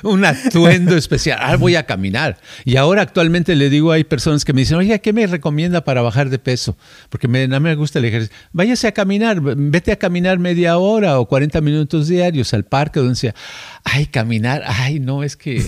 [0.03, 1.39] un, atuendo especial.
[1.41, 2.37] Ah, voy a caminar.
[2.63, 6.01] Y ahora actualmente le digo, hay personas que me dicen, oye, ¿qué me recomienda para
[6.01, 6.77] bajar de peso?
[7.09, 8.35] Porque me, no me gusta el ejercicio.
[8.51, 13.15] Váyase a caminar, vete a caminar media hora o 40 minutos diarios al parque, donde
[13.15, 13.35] sea.
[13.83, 15.63] Ay, caminar, ay, no, es que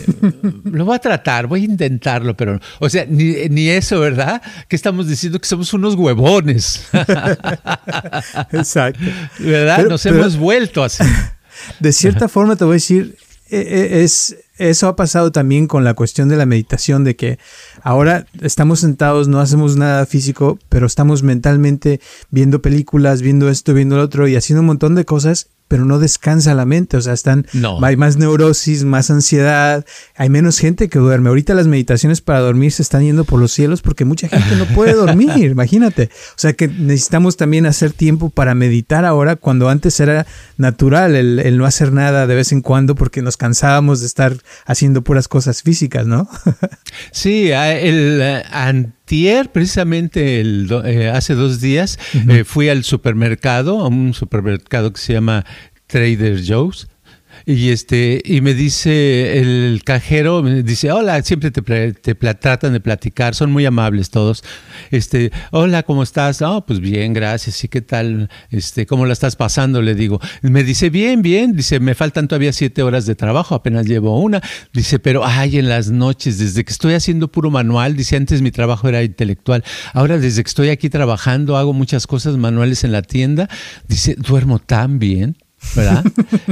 [0.63, 4.41] lo voy a tratar, voy a intentarlo, pero, o sea, ni, ni eso, ¿verdad?
[4.67, 6.87] Que estamos diciendo que somos unos huevones.
[8.51, 9.03] Exacto.
[9.39, 9.87] ¿Verdad?
[9.87, 11.03] Nos hemos vuelto así.
[11.79, 13.17] De cierta forma te voy a decir,
[13.49, 17.39] e, e, es, eso ha pasado también con la cuestión de la meditación, de que
[17.81, 21.99] ahora estamos sentados, no hacemos nada físico, pero estamos mentalmente
[22.29, 25.99] viendo películas, viendo esto, viendo lo otro y haciendo un montón de cosas pero no
[25.99, 27.47] descansa la mente, o sea, están,
[27.81, 31.29] hay más neurosis, más ansiedad, hay menos gente que duerme.
[31.29, 34.65] Ahorita las meditaciones para dormir se están yendo por los cielos porque mucha gente no
[34.65, 36.09] puede dormir, imagínate.
[36.29, 41.57] O sea que necesitamos también hacer tiempo para meditar ahora cuando antes era natural el,
[41.57, 45.63] no hacer nada de vez en cuando porque nos cansábamos de estar haciendo puras cosas
[45.63, 46.27] físicas, ¿no?
[47.11, 48.43] sí, el eh,
[49.03, 55.01] antier, precisamente el, eh, hace dos días, eh, fui al supermercado, a un supermercado que
[55.01, 55.45] se llama
[55.87, 56.87] Trader Joe's.
[57.45, 61.61] Y este, y me dice el cajero, me dice, hola, siempre te,
[61.93, 64.43] te tratan de platicar, son muy amables todos.
[64.91, 66.41] Este, hola, ¿cómo estás?
[66.41, 67.63] Oh, pues bien, gracias.
[67.63, 68.29] ¿Y qué tal?
[68.49, 69.81] Este, ¿cómo la estás pasando?
[69.81, 70.21] Le digo.
[70.41, 71.55] Me dice, bien, bien.
[71.55, 74.41] Dice, me faltan todavía siete horas de trabajo, apenas llevo una.
[74.71, 78.51] Dice, pero ay, en las noches, desde que estoy haciendo puro manual, dice, antes mi
[78.51, 79.63] trabajo era intelectual.
[79.93, 83.49] Ahora, desde que estoy aquí trabajando, hago muchas cosas manuales en la tienda.
[83.87, 85.35] Dice, duermo tan bien
[85.75, 86.03] ¿verdad?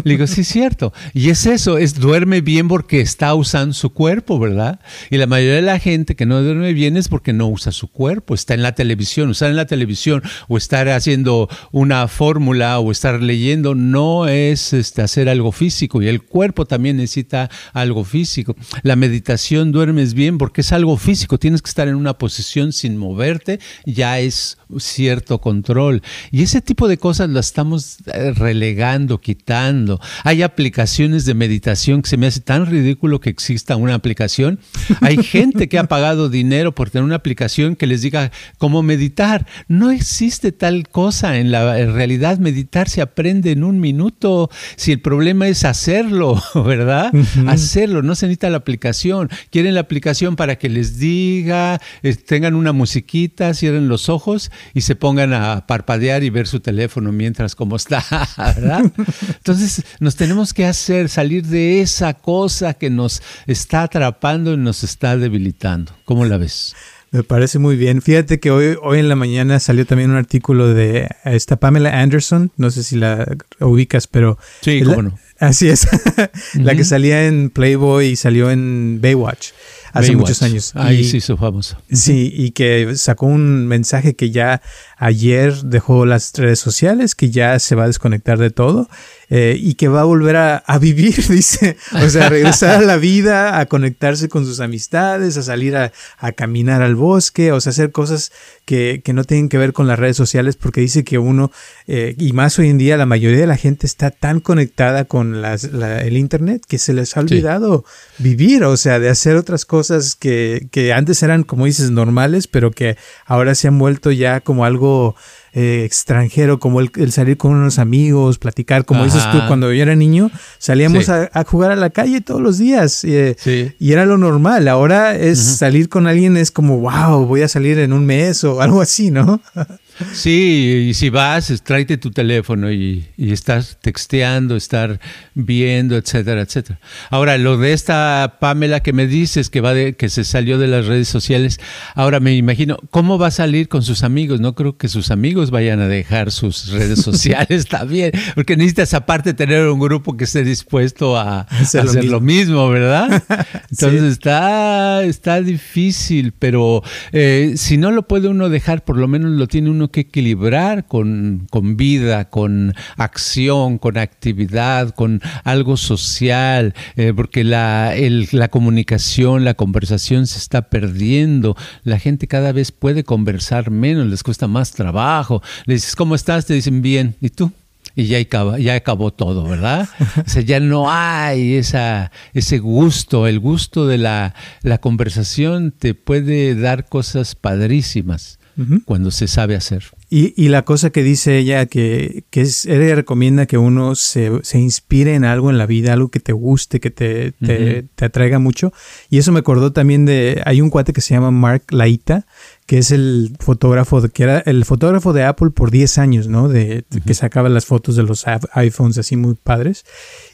[0.03, 0.93] Le digo, sí, es cierto.
[1.13, 4.79] Y es eso, es duerme bien porque está usando su cuerpo, ¿verdad?
[5.09, 7.87] Y la mayoría de la gente que no duerme bien es porque no usa su
[7.87, 12.91] cuerpo, está en la televisión, usar en la televisión o estar haciendo una fórmula o
[12.91, 18.55] estar leyendo no es este, hacer algo físico y el cuerpo también necesita algo físico.
[18.83, 22.97] La meditación duermes bien porque es algo físico, tienes que estar en una posición sin
[22.97, 26.01] moverte, ya es cierto control.
[26.31, 29.99] Y ese tipo de cosas las estamos eh, relegando, quitando.
[30.23, 34.59] Hay aplicaciones de meditación que se me hace tan ridículo que exista una aplicación.
[35.01, 39.45] Hay gente que ha pagado dinero por tener una aplicación que les diga cómo meditar.
[39.67, 41.37] No existe tal cosa.
[41.37, 44.49] En la realidad, meditar se aprende en un minuto.
[44.75, 47.11] Si el problema es hacerlo, ¿verdad?
[47.47, 49.29] Hacerlo, no se necesita la aplicación.
[49.49, 54.81] Quieren la aplicación para que les diga, eh, tengan una musiquita, cierren los ojos y
[54.81, 58.03] se pongan a parpadear y ver su teléfono mientras como está,
[58.37, 58.91] ¿verdad?
[59.27, 64.83] Entonces nos tenemos que hacer salir de esa cosa que nos está atrapando y nos
[64.83, 65.93] está debilitando.
[66.05, 66.75] ¿Cómo la ves?
[67.11, 68.01] Me parece muy bien.
[68.01, 72.53] Fíjate que hoy, hoy en la mañana salió también un artículo de esta Pamela Anderson,
[72.55, 73.27] no sé si la
[73.59, 74.37] ubicas, pero...
[74.61, 75.19] Sí, cómo no.
[75.37, 75.87] Así es,
[76.53, 79.49] la que salía en Playboy y salió en Baywatch
[79.93, 80.71] hace muchos años.
[80.75, 81.77] Ahí sí hizo famoso.
[81.91, 84.61] Sí, y que sacó un mensaje que ya
[84.97, 88.87] ayer dejó las redes sociales, que ya se va a desconectar de todo
[89.29, 91.77] eh, y que va a volver a, vivir, dice.
[91.93, 95.91] O sea, a regresar a la vida, a conectarse con sus amistades, a salir a,
[96.35, 98.31] caminar al bosque, o sea, hacer cosas
[98.65, 101.51] que, no tienen que ver con las redes sociales, porque dice que uno,
[101.87, 105.43] eh, y más hoy en día, la mayoría de la gente está tan conectada con
[105.43, 107.83] el Internet que se les ha olvidado
[108.19, 109.80] vivir, o sea, de hacer otras cosas
[110.19, 114.65] que, que antes eran, como dices, normales, pero que ahora se han vuelto ya como
[114.65, 115.15] algo
[115.53, 119.95] eh, extranjero, como el, salir con unos amigos, platicar, como dices tú, cuando yo era
[119.95, 123.35] niño, salíamos a, jugar a la calle todos los días eh,
[123.77, 124.67] y era lo normal.
[124.69, 128.61] Ahora es salir con alguien, es como, wow, voy a salir en un mes o
[128.61, 129.41] algo así, ¿no?
[130.13, 134.99] Sí, y si vas, tráete tu teléfono y, estás texteando, estar
[135.33, 136.79] viendo, etcétera, etcétera.
[137.09, 140.67] Ahora, lo de esta Pamela que me dices que va de, que se salió de
[140.67, 141.59] las redes sociales,
[141.95, 144.39] ahora me imagino, ¿cómo va a salir con sus amigos?
[144.39, 149.33] No creo que sus amigos vayan a dejar sus redes sociales también, porque necesitas aparte
[149.33, 152.69] tener un grupo que esté dispuesto a hacer, lo, mismo.
[152.69, 153.23] ¿verdad?
[153.69, 159.31] Entonces está, está difícil, pero eh, si no lo puede uno dejar, por lo menos
[159.31, 167.13] lo tiene uno que equilibrar con, vida, con acción, con actividad, con algo social, eh,
[167.15, 167.93] porque la,
[168.31, 171.55] la comunicación, la conversación se está perdiendo.
[171.83, 175.41] La gente cada vez puede conversar menos, les cuesta más trabajo.
[175.65, 176.45] Le dices, ¿cómo estás?
[176.45, 177.15] Te dicen bien.
[177.21, 177.51] ¿Y tú?
[177.95, 179.89] y ya acabó, ya acabó todo, ¿verdad?
[180.25, 185.93] O sea, ya no hay esa, ese gusto, el gusto de la, la conversación te
[185.93, 188.39] puede dar cosas padrísimas
[188.85, 189.85] cuando se sabe hacer.
[190.09, 194.29] Y, y, la cosa que dice ella, que, que es, ella recomienda que uno se,
[194.43, 198.05] se, inspire en algo en la vida, algo que te guste, que te, te, te,
[198.05, 198.73] atraiga mucho.
[199.09, 202.25] Y eso me acordó también de, hay un cuate que se llama Mark Laita,
[202.71, 206.47] que es el fotógrafo, de, que era el fotógrafo de Apple por 10 años, ¿no?
[206.47, 209.83] De, que sacaba las fotos de los iPhones así muy padres.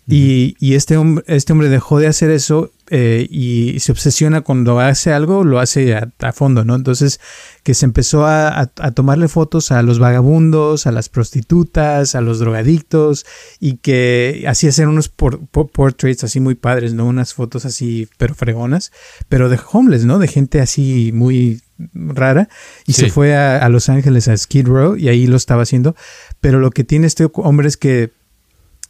[0.08, 4.80] Y, y este, hombre, este hombre dejó de hacer eso eh, y se obsesiona cuando
[4.80, 6.76] hace algo, lo hace a, fondo, ¿no?
[6.76, 7.20] Entonces,
[7.64, 12.38] que se empezó a, a, tomarle fotos a los vagabundos, a las prostitutas, a los
[12.38, 13.26] drogadictos,
[13.60, 17.08] y que así hacer unos portraits así muy padres, ¿no?
[17.08, 18.92] Unas fotos así, pero fregonas,
[19.28, 20.20] pero de homeless, ¿no?
[20.20, 21.64] De gente así muy
[21.94, 22.50] rara,
[22.86, 25.96] y se fue a, a Los Ángeles, a Skid Row, y ahí lo estaba haciendo.
[26.42, 28.12] Pero lo que tiene este hombre es que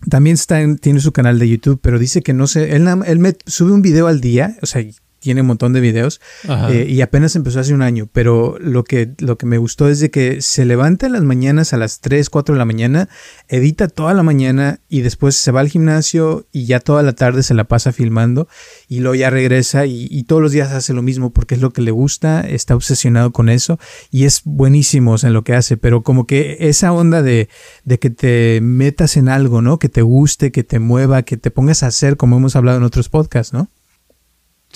[0.09, 3.35] también está tiene su canal de YouTube, pero dice que no sé, él, él me
[3.45, 4.83] sube un video al día, o sea,
[5.27, 9.11] tiene un montón de videos eh, y apenas empezó hace un año, pero lo que,
[9.17, 12.29] lo que me gustó es de que se levanta en las mañanas a las 3,
[12.29, 13.09] 4 de la mañana,
[13.49, 17.43] edita toda la mañana y después se va al gimnasio y ya toda la tarde
[17.43, 18.47] se la pasa filmando
[18.87, 21.81] y luego ya regresa y, todos los días hace lo mismo porque es lo que
[21.81, 26.25] le gusta, está obsesionado con eso y es buenísimo en lo que hace, pero como
[26.25, 27.49] que esa onda de,
[27.83, 29.77] de que te metas en algo, ¿no?
[29.77, 32.85] Que te guste, que te mueva, que te pongas a hacer como hemos hablado en
[32.85, 33.69] otros podcasts, ¿no?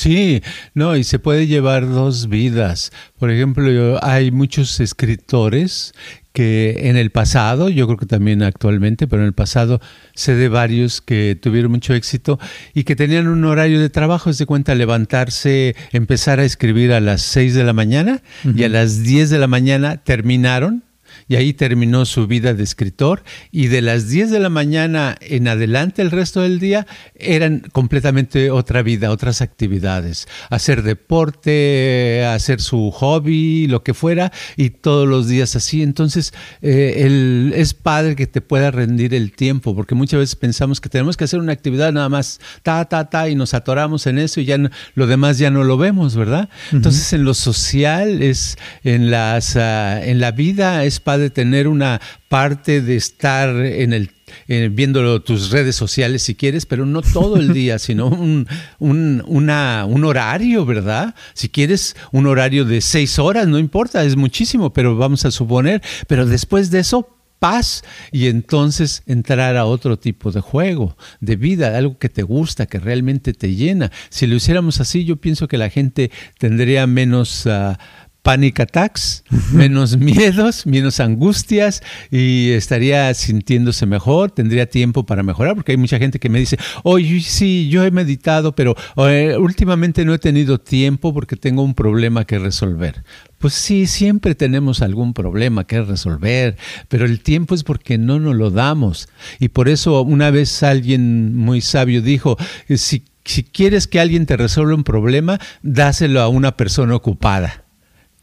[0.02, 0.42] Sí,
[0.74, 2.92] no, y se puede llevar dos vidas.
[3.20, 5.94] Por ejemplo, hay muchos escritores
[6.34, 9.80] que en el pasado, yo creo que también actualmente, pero en el pasado
[10.16, 12.40] sé de varios que tuvieron mucho éxito
[12.74, 17.00] y que tenían un horario de trabajo, es de cuenta levantarse, empezar a escribir a
[17.00, 20.84] las 6 de la mañana y a las 10 de la mañana terminaron
[21.32, 25.48] y ahí terminó su vida de escritor y de las 10 de la mañana en
[25.48, 32.92] adelante el resto del día eran completamente otra vida, otras actividades, hacer deporte, hacer su
[32.92, 35.82] hobby, lo que fuera y todos los días así.
[35.84, 40.90] Entonces eh, es padre que te pueda rendir el tiempo porque muchas veces pensamos que
[40.90, 44.42] tenemos que hacer una actividad nada más ta, ta, ta y nos atoramos en eso
[44.42, 44.58] y ya
[44.96, 46.50] lo demás ya no lo vemos, ¿verdad?
[46.74, 51.68] Entonces en lo social es en las ah, en la vida es padre de tener
[51.68, 54.12] una parte de estar en el
[54.48, 58.48] viendo tus redes sociales si quieres, pero no todo el día, sino un,
[58.80, 61.16] un, una, un horario, ¿verdad?
[61.34, 65.82] Si quieres un horario de seis horas, no importa, es muchísimo, pero vamos a suponer,
[66.08, 71.76] pero después de eso, paz y entonces entrar a otro tipo de juego, de vida,
[71.76, 73.92] algo que te gusta, que realmente te llena.
[74.10, 77.46] Si lo hiciéramos así, yo pienso que la gente tendría menos...
[77.46, 77.76] Uh,
[78.22, 81.82] panic attacks, menos miedos, menos angustias
[82.12, 86.58] y estaría sintiéndose mejor, tendría tiempo para mejorar, porque hay mucha gente que me dice,
[86.84, 91.74] oye, sí, yo he meditado, pero eh, últimamente no he tenido tiempo porque tengo un
[91.74, 93.04] problema que resolver.
[93.40, 96.58] Pues sí, siempre tenemos algún problema que resolver,
[96.90, 99.10] pero el tiempo es porque no nos lo damos.
[99.40, 102.38] Y por eso una vez alguien muy sabio dijo,
[102.76, 107.61] si, si quieres que alguien te resuelva un problema, dáselo a una persona ocupada.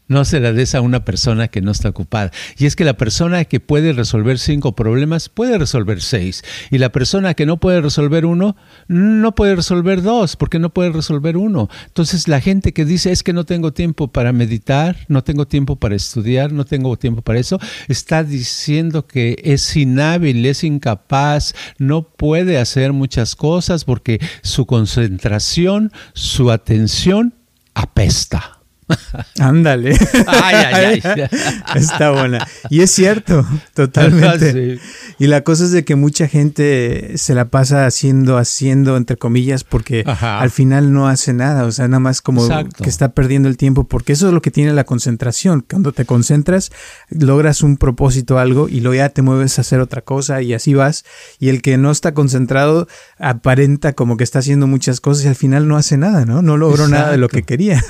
[0.09, 2.31] No se la des a una persona que no está ocupada.
[2.57, 6.43] Y es que la persona que puede resolver cinco problemas puede resolver seis.
[6.69, 10.91] Y la persona que no puede resolver uno, no puede resolver dos, porque no puede
[10.91, 11.69] resolver uno.
[11.85, 15.77] Entonces la gente que dice es que no tengo tiempo para meditar, no tengo tiempo
[15.77, 22.03] para estudiar, no tengo tiempo para eso, está diciendo que es inhábil, es incapaz, no
[22.03, 27.35] puede hacer muchas cosas porque su concentración, su atención
[27.73, 28.58] apesta.
[29.39, 29.95] Ándale.
[30.27, 31.29] Ay, ay, ay.
[31.75, 32.47] Está buena.
[32.69, 34.79] Y es cierto, totalmente.
[35.17, 39.63] Y la cosa es de que mucha gente se la pasa haciendo, haciendo, entre comillas,
[39.63, 41.65] porque al final no hace nada.
[41.65, 44.51] O sea, nada más como que está perdiendo el tiempo, porque eso es lo que
[44.51, 45.65] tiene la concentración.
[45.69, 46.71] Cuando te concentras,
[47.09, 50.73] logras un propósito, algo, y luego ya te mueves a hacer otra cosa y así
[50.73, 51.05] vas.
[51.39, 55.35] Y el que no está concentrado aparenta como que está haciendo muchas cosas y al
[55.35, 56.41] final no hace nada, ¿no?
[56.41, 57.83] No logró nada de lo que quería.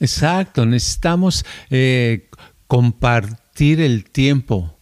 [0.00, 2.28] Exacto, necesitamos eh,
[2.66, 4.76] compartir el tiempo.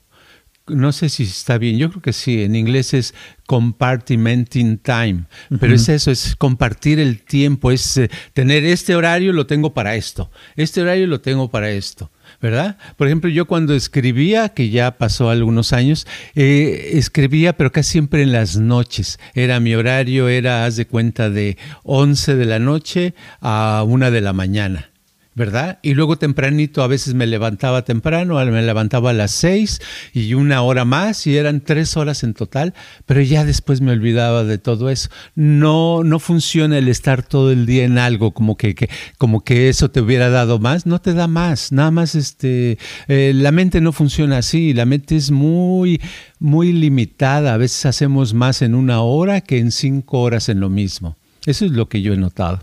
[0.68, 3.14] No sé si está bien, yo creo que sí, en inglés es
[3.46, 5.24] compartimenting time,
[5.59, 9.96] pero es eso, es compartir el tiempo, es eh, tener este horario lo tengo para
[9.96, 12.11] esto, este horario lo tengo para esto.
[12.40, 12.76] ¿verdad?
[12.96, 18.22] Por ejemplo, yo cuando escribía, que ya pasó algunos años, eh, escribía, pero casi siempre
[18.22, 19.18] en las noches.
[19.35, 24.20] Era mi horario, era, haz de cuenta, de 11 de la noche a 1 de
[24.20, 24.90] la mañana.
[25.38, 25.79] ¿Verdad?
[25.83, 29.81] Y luego tempranito a veces me levantaba temprano, me levantaba a las seis
[30.12, 32.74] y una hora más y eran tres horas en total,
[33.07, 35.09] pero ya después me olvidaba de todo eso.
[35.35, 39.90] No, no funciona el estar todo el día en algo como que, como que eso
[39.90, 43.92] te hubiera dado más, no te da más, nada más este, eh, la mente no
[43.92, 46.01] funciona así, la mente es muy,
[46.40, 50.68] muy limitada, a veces hacemos más en una hora que en cinco horas en lo
[50.68, 51.16] mismo.
[51.46, 52.61] Eso es lo que yo he notado.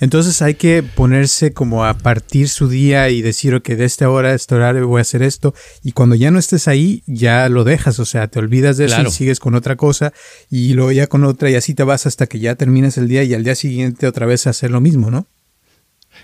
[0.00, 4.30] Entonces hay que ponerse como a partir su día y decir, que de esta hora
[4.30, 5.54] a esta hora voy a hacer esto.
[5.82, 9.02] Y cuando ya no estés ahí, ya lo dejas, o sea, te olvidas de eso
[9.02, 10.12] y sigues con otra cosa
[10.50, 13.24] y luego ya con otra y así te vas hasta que ya terminas el día
[13.24, 15.26] y al día siguiente otra vez hacer lo mismo, ¿no?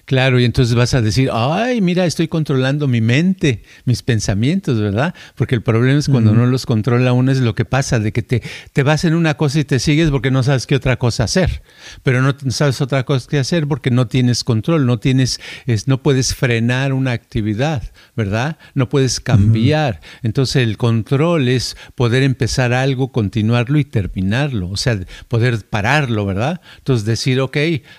[0.06, 5.16] Claro, y entonces vas a decir, ay, mira, estoy controlando mi mente, mis pensamientos, ¿verdad?
[5.34, 8.22] Porque el problema es cuando no los controla uno, es lo que pasa, de que
[8.22, 8.40] te,
[8.72, 11.60] te vas en una cosa y te sigues porque no sabes qué otra cosa hacer,
[12.04, 16.00] pero no sabes otra cosa que hacer porque no tienes control, no tienes, es, no
[16.04, 17.82] puedes frenar una actividad,
[18.14, 18.58] ¿verdad?
[18.74, 20.00] No puedes cambiar.
[20.22, 26.60] Entonces el control es poder empezar algo, continuarlo y terminarlo, o sea, poder pararlo, ¿verdad?
[26.78, 27.56] Entonces decir, ok,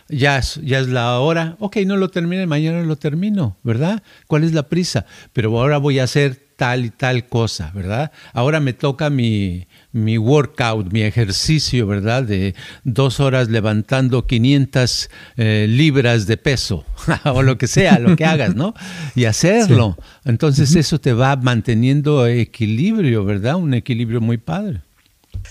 [0.08, 4.04] ya, ya es la hora, ok, no lo termine, mañana lo termino, ¿verdad?
[4.28, 5.06] ¿Cuál es la prisa?
[5.34, 8.12] Pero ahora voy a hacer tal y tal cosa, ¿verdad?
[8.34, 12.24] Ahora me toca mi, mi workout, mi ejercicio, ¿verdad?
[12.24, 16.84] De dos horas levantando 500 eh, libras de peso,
[17.26, 18.74] o lo que sea, lo que hagas, ¿no?
[19.16, 19.98] Y hacerlo.
[20.26, 23.56] Entonces eso te va manteniendo equilibrio, ¿verdad?
[23.56, 24.82] Un equilibrio muy padre.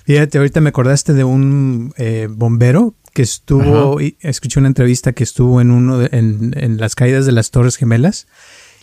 [0.05, 5.63] Fíjate, ahorita me acordaste de un eh, bombero que estuvo, escuché una entrevista que estuvo
[5.63, 8.27] en uno en, en, las caídas de las Torres Gemelas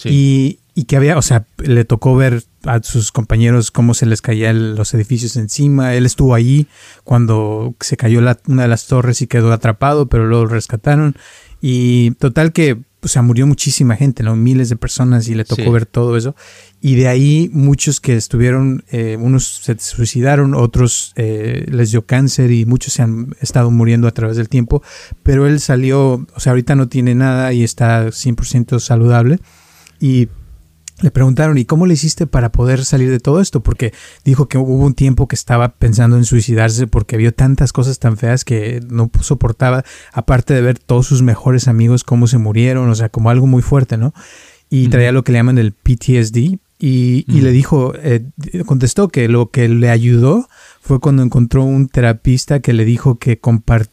[0.03, 4.23] y, y, que había, o sea, le tocó ver a sus compañeros cómo se les
[4.23, 5.93] caían los edificios encima.
[5.93, 6.65] Él estuvo allí
[7.03, 11.15] cuando se cayó la, una de las torres y quedó atrapado, pero luego lo rescataron.
[11.61, 14.35] Y total que o sea, murió muchísima gente, ¿no?
[14.35, 16.35] Miles de personas y le tocó ver todo eso.
[16.81, 22.51] Y de ahí muchos que estuvieron, eh, unos se suicidaron, otros eh, les dio cáncer
[22.51, 24.81] y muchos se han estado muriendo a través del tiempo.
[25.23, 29.39] Pero él salió, o sea, ahorita no tiene nada y está 100% saludable.
[29.99, 30.29] Y
[31.01, 33.61] le preguntaron, ¿y cómo le hiciste para poder salir de todo esto?
[33.61, 37.99] Porque dijo que hubo un tiempo que estaba pensando en suicidarse porque vio tantas cosas
[37.99, 39.83] tan feas que no soportaba,
[40.13, 43.61] aparte de ver todos sus mejores amigos cómo se murieron, o sea, como algo muy
[43.61, 44.13] fuerte, ¿no?
[44.69, 48.25] Y traía lo que le llaman el PTSD, y, le dijo, eh,
[48.65, 50.49] contestó que lo que le ayudó
[50.81, 53.39] fue cuando encontró un terapista que le dijo que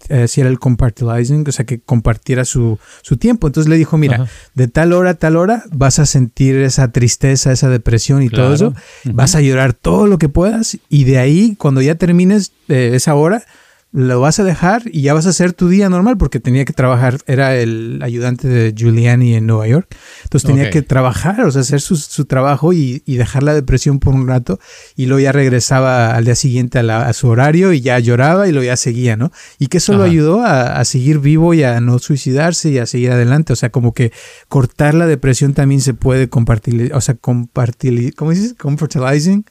[0.08, 3.46] eh, si era el compartilizing, o sea, que compartiera su, su tiempo.
[3.46, 7.52] Entonces le dijo, mira, de tal hora a tal hora vas a sentir esa tristeza,
[7.52, 8.74] esa depresión y todo eso,
[9.04, 13.14] vas a llorar todo lo que puedas y de ahí, cuando ya termines eh, esa
[13.14, 13.44] hora,
[13.92, 16.72] lo vas a dejar y ya vas a hacer tu día normal porque tenía que
[16.72, 21.62] trabajar, era el ayudante de Giuliani en Nueva York, entonces tenía que trabajar, o sea,
[21.62, 24.60] hacer su, su trabajo y, y, dejar la depresión por un rato
[24.94, 28.62] y luego ya regresaba al día siguiente a, su horario y ya lloraba y lo
[28.62, 29.32] ya seguía, ¿no?
[29.58, 32.86] Y que eso lo ayudó a, a, seguir vivo y a no suicidarse y a
[32.86, 34.12] seguir adelante, o sea, como que
[34.48, 38.54] cortar la depresión también se puede compartir, o sea, compartir, ¿cómo dices?
[38.54, 39.44] Compartilizing.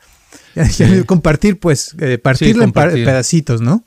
[1.05, 3.83] Compartir, pues, eh, partirla en pedacitos, ¿no?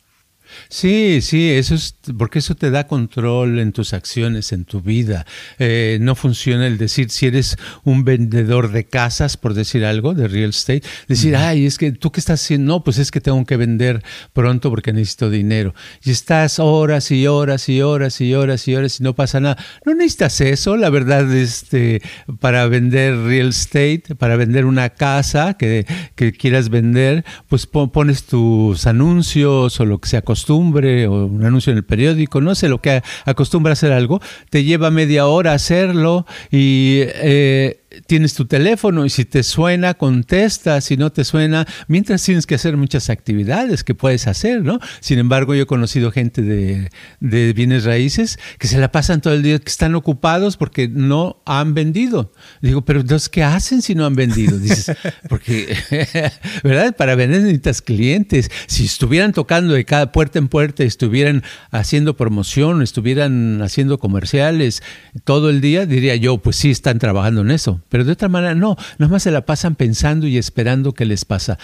[0.72, 5.26] Sí, sí, eso es porque eso te da control en tus acciones, en tu vida.
[5.58, 10.28] Eh, no funciona el decir si eres un vendedor de casas, por decir algo, de
[10.28, 13.44] real estate, decir, ay, es que tú qué estás haciendo, no, pues es que tengo
[13.44, 14.02] que vender
[14.32, 15.74] pronto porque necesito dinero.
[16.02, 19.58] Y estás horas y horas y horas y horas y horas y no pasa nada.
[19.84, 22.00] No necesitas eso, la verdad, este,
[22.40, 28.86] para vender real estate, para vender una casa que, que quieras vender, pues pones tus
[28.86, 30.22] anuncios o lo que sea
[30.70, 34.90] o un anuncio en el periódico, no sé, lo que acostumbra hacer algo, te lleva
[34.90, 41.12] media hora hacerlo y eh, tienes tu teléfono y si te suena, contesta, si no
[41.12, 44.80] te suena, mientras tienes que hacer muchas actividades que puedes hacer, ¿no?
[45.00, 46.90] Sin embargo, yo he conocido gente de,
[47.20, 51.42] de bienes raíces que se la pasan todo el día, que están ocupados porque no
[51.44, 52.32] han vendido.
[52.60, 54.58] Digo, pero entonces, ¿qué hacen si no han vendido?
[54.58, 54.96] Dices,
[55.28, 55.76] porque,
[56.62, 56.96] ¿verdad?
[56.96, 58.50] Para vender necesitas clientes.
[58.66, 64.82] Si estuvieran tocando de cada puerta en puerta, estuvieran haciendo promoción, estuvieran haciendo comerciales
[65.24, 68.54] todo el día, diría yo, pues sí, están trabajando en eso pero de otra manera
[68.54, 71.58] no, nada más se la pasan pensando y esperando que les pasa,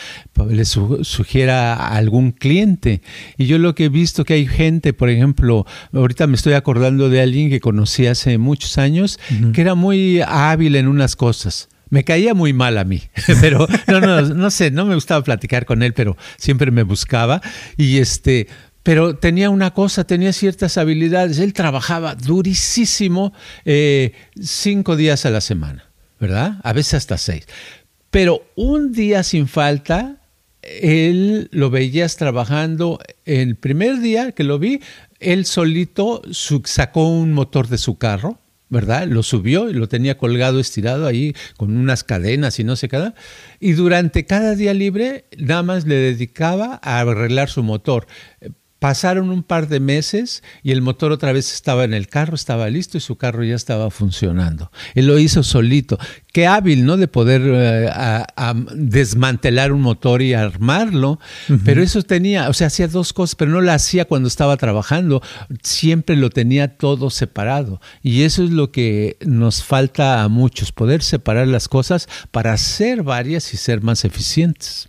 [0.51, 3.01] les sugiera a algún cliente.
[3.39, 7.09] Y yo lo que he visto que hay gente, por ejemplo, ahorita me estoy acordando
[7.09, 9.18] de alguien que conocí hace muchos años,
[9.55, 11.70] que era muy hábil en unas cosas.
[11.89, 13.01] Me caía muy mal a mí,
[13.41, 17.41] pero no, no, no sé, no me gustaba platicar con él, pero siempre me buscaba.
[17.79, 18.49] Y este,
[18.83, 21.39] pero tenía una cosa, tenía ciertas habilidades.
[21.39, 23.33] Él trabajaba durísimo
[23.64, 25.88] eh, cinco días a la semana.
[26.20, 26.60] ¿Verdad?
[26.62, 27.46] A veces hasta seis.
[28.10, 30.22] Pero un día sin falta,
[30.62, 32.98] él lo veías trabajando.
[33.24, 34.80] El primer día que lo vi,
[35.20, 36.22] él solito
[36.64, 38.38] sacó un motor de su carro,
[38.68, 39.06] ¿verdad?
[39.06, 43.12] Lo subió y lo tenía colgado, estirado ahí con unas cadenas y no sé qué.
[43.60, 48.06] Y durante cada día libre, nada más le dedicaba a arreglar su motor.
[48.79, 52.70] Pasaron un par de meses y el motor otra vez estaba en el carro, estaba
[52.70, 54.70] listo y su carro ya estaba funcionando.
[54.95, 55.99] Él lo hizo solito.
[56.33, 56.97] Qué hábil, ¿no?
[56.97, 57.91] De poder eh,
[58.74, 61.18] desmantelar un motor y armarlo.
[61.64, 65.22] Pero eso tenía, o sea, hacía dos cosas, pero no lo hacía cuando estaba trabajando.
[65.62, 67.81] Siempre lo tenía todo separado.
[68.03, 73.03] Y eso es lo que nos falta a muchos, poder separar las cosas para ser
[73.03, 74.89] varias y ser más eficientes.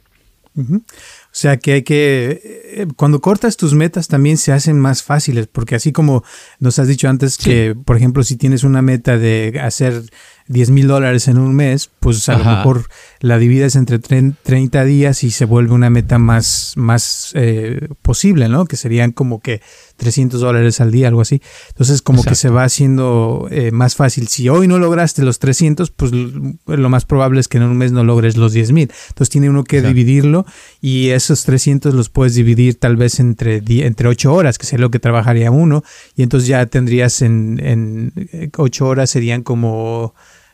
[1.32, 5.76] Sea que hay que, eh, cuando cortas tus metas también se hacen más fáciles, porque
[5.76, 6.24] así como
[6.60, 10.04] nos has dicho antes que, por ejemplo, si tienes una meta de hacer
[10.50, 12.86] 10 mil dólares en un mes, pues a lo mejor
[13.20, 18.66] la divides entre 30 días y se vuelve una meta más, más eh, posible, ¿no?
[18.66, 19.62] Que serían como que
[19.98, 21.40] 300 dólares al día, algo así.
[21.70, 24.28] Entonces, como que se va haciendo eh, más fácil.
[24.28, 27.92] Si hoy no lograste los 300, pues lo más probable es que en un mes
[27.92, 28.92] no logres los 10 mil.
[29.10, 30.48] Entonces, tiene uno que dividirlo
[30.82, 34.92] y esos 300 los puedes dividir tal vez entre, entre 8 horas, que sería lo
[34.92, 35.84] que trabajaría uno.
[36.16, 40.14] Y entonces ya tendrías en, en 8 horas serían como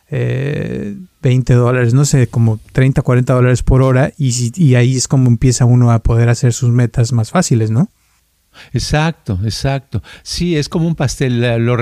[0.09, 5.28] eh, 20 dólares, no sé, como 30, 40 dólares por hora y, ahí es como
[5.28, 7.89] empieza uno a poder hacer sus metas más fáciles, ¿no?
[8.72, 10.03] Exacto, exacto.
[10.22, 11.76] Sí, es como un pastel, lo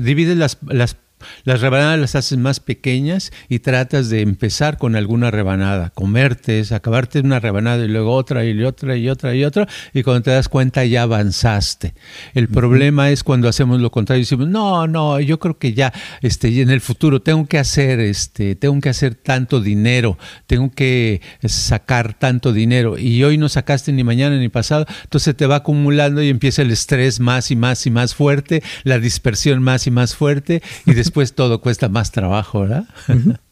[0.00, 0.96] divides las, las
[1.44, 7.20] Las rebanadas las haces más pequeñas y tratas de empezar con alguna rebanada, comerte, acabarte
[7.20, 10.48] una rebanada y luego otra y otra y otra y otra y cuando te das
[10.48, 11.94] cuenta ya avanzaste.
[12.34, 15.92] El problema es cuando hacemos lo contrario y decimos, no, no, yo creo que ya
[16.22, 21.20] este, en el futuro tengo que hacer, este, tengo que hacer tanto dinero, tengo que
[21.44, 26.22] sacar tanto dinero y hoy no sacaste ni mañana ni pasado, entonces te va acumulando
[26.22, 30.14] y empieza el estrés más y más y más fuerte, la dispersión más y más
[30.14, 32.86] fuerte y después todo cuesta más trabajo, ¿verdad?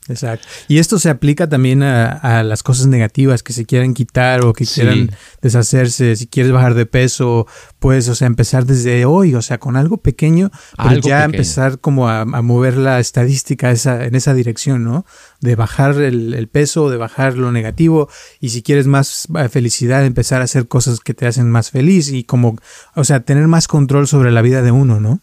[0.09, 0.49] Exacto.
[0.67, 4.67] Y esto se aplica también a, las cosas negativas que se quieran quitar o que
[4.67, 5.11] quieran
[5.41, 6.17] deshacerse.
[6.17, 7.47] Si quieres bajar de peso,
[7.79, 12.09] puedes, o sea, empezar desde hoy, o sea, con algo pequeño, pero ya empezar como
[12.09, 15.07] a, mover la estadística esa, en esa dirección, ¿no?
[15.41, 18.09] De bajar el, el, peso, de bajar lo negativo.
[18.41, 22.11] Y si quieres más eh, felicidad, empezar a hacer cosas que te hacen más feliz
[22.11, 22.59] y como,
[22.95, 25.21] o sea, tener más control sobre la vida de uno, ¿no?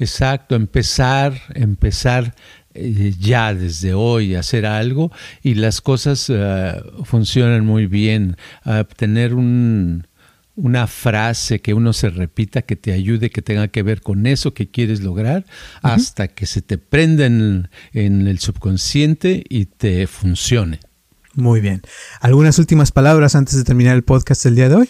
[0.00, 2.34] Exacto, empezar, empezar
[2.74, 8.36] eh, ya desde hoy hacer algo y las cosas eh, funcionan muy bien.
[8.96, 10.06] tener un,
[10.56, 14.54] una frase que uno se repita que te ayude, que tenga que ver con eso
[14.54, 15.44] que quieres lograr,
[15.82, 20.80] hasta que se te prenda en, en el subconsciente y te funcione.
[21.34, 21.82] Muy bien.
[22.20, 24.88] ¿Algunas últimas palabras antes de terminar el podcast del día de hoy?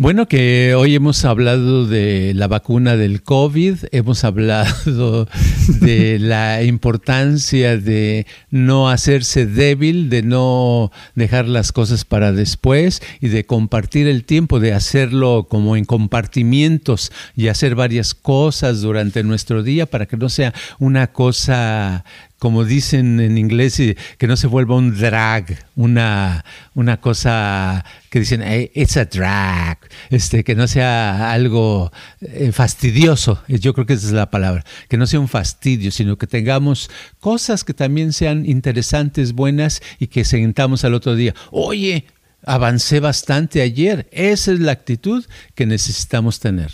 [0.00, 5.26] Bueno, que hoy hemos hablado de la vacuna del COVID, hemos hablado
[5.80, 13.26] de la importancia de no hacerse débil, de no dejar las cosas para después y
[13.26, 19.64] de compartir el tiempo, de hacerlo como en compartimientos y hacer varias cosas durante nuestro
[19.64, 22.04] día para que no sea una cosa
[22.38, 23.80] como dicen en inglés,
[24.16, 28.42] que no se vuelva un drag, una, una cosa que dicen,
[28.74, 29.78] it's a drag,
[30.10, 34.96] este, que no sea algo eh, fastidioso, yo creo que esa es la palabra, que
[34.96, 40.24] no sea un fastidio, sino que tengamos cosas que también sean interesantes, buenas y que
[40.24, 42.06] sentamos al otro día, oye,
[42.44, 45.24] avancé bastante ayer, esa es la actitud
[45.54, 46.70] que necesitamos tener.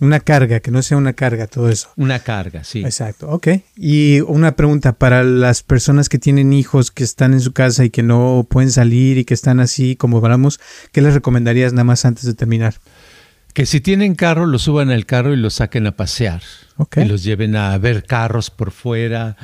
[0.00, 1.90] Una carga, que no sea una carga todo eso.
[1.96, 2.84] Una carga, sí.
[2.84, 3.48] Exacto, ok.
[3.76, 7.90] Y una pregunta para las personas que tienen hijos que están en su casa y
[7.90, 10.60] que no pueden salir y que están así como hablamos,
[10.92, 12.74] ¿qué les recomendarías nada más antes de terminar?
[13.58, 16.42] Que si tienen carro, lo suban al carro y lo saquen a pasear.
[16.94, 19.36] Y los lleven a ver carros por fuera.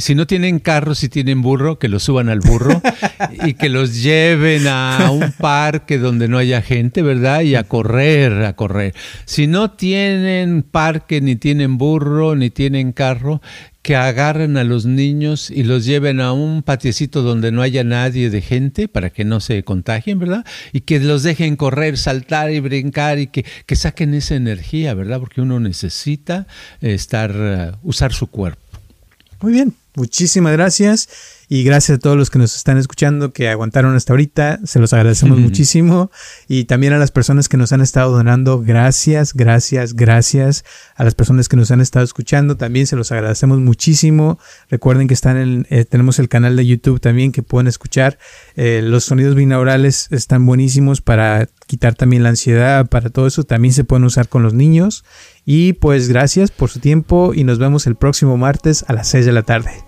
[0.00, 2.82] si no tienen carro, si tienen burro, que los suban al burro
[3.46, 7.42] y que los lleven a un parque donde no haya gente, ¿verdad?
[7.42, 8.96] Y a correr, a correr.
[9.26, 13.40] Si no tienen parque, ni tienen burro, ni tienen carro,
[13.82, 18.28] que agarren a los niños y los lleven a un patiecito donde no haya nadie
[18.28, 20.44] de gente para que no se contagien, ¿verdad?
[20.72, 25.20] Y que los dejen correr, saltar y brincar y que, que saquen esa energía, ¿verdad?
[25.20, 26.46] Porque uno necesita
[26.80, 28.60] estar, eh, usar su cuerpo.
[29.40, 31.08] Muy bien, muchísimas gracias.
[31.50, 34.60] Y gracias a todos los que nos están escuchando, que aguantaron hasta ahorita.
[34.64, 36.10] Se los agradecemos muchísimo.
[36.46, 40.64] Y también a las personas que nos han estado donando, gracias, gracias, gracias.
[40.94, 44.38] A las personas que nos han estado escuchando, también se los agradecemos muchísimo.
[44.68, 48.18] Recuerden que están en, eh, tenemos el canal de YouTube también que pueden escuchar.
[48.54, 53.44] Eh, los sonidos binaurales están buenísimos para quitar también la ansiedad, para todo eso.
[53.44, 55.02] También se pueden usar con los niños.
[55.46, 59.24] Y pues gracias por su tiempo y nos vemos el próximo martes a las 6
[59.24, 59.87] de la tarde.